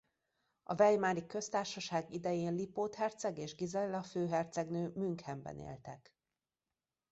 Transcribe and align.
A 0.63 0.73
weimari 0.75 1.25
köztársaság 1.25 2.13
idején 2.13 2.53
Lipót 2.53 2.95
herceg 2.95 3.37
és 3.37 3.55
Gizella 3.55 4.01
főhercegnő 4.03 4.91
Münchenben 4.95 5.57
éltek. 5.57 6.15